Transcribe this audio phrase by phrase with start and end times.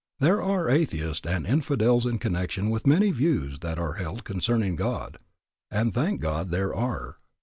[0.19, 5.19] There are atheists and infidels in connection with many views that are held concerning God,
[5.69, 7.17] and thank God there are.